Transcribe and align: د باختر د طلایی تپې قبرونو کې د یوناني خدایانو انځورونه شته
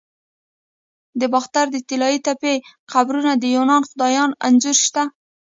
د 1.19 1.21
باختر 1.33 1.65
د 1.71 1.75
طلایی 1.89 2.19
تپې 2.25 2.55
قبرونو 2.91 3.31
کې 3.35 3.39
د 3.41 3.45
یوناني 3.55 3.85
خدایانو 3.89 4.37
انځورونه 4.47 4.75
شته 4.83 5.03